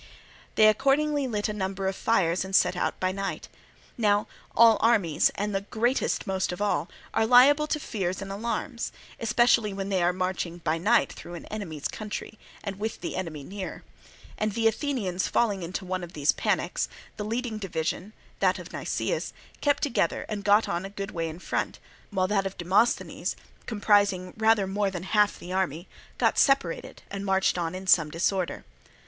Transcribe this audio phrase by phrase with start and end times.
[0.55, 3.49] They accordingly lit a number of fires and set out by night.
[3.99, 4.25] Now
[4.57, 9.73] all armies, and the greatest most of all, are liable to fears and alarms, especially
[9.73, 13.83] when they are marching by night through an enemy's country and with the enemy near;
[14.39, 19.33] and the Athenians falling into one of these panics, the leading division, that of Nicias,
[19.61, 21.77] kept together and got on a good way in front,
[22.09, 23.35] while that of Demosthenes,
[23.67, 25.87] comprising rather more than half the army,
[26.17, 28.65] got separated and marched on in some disorder.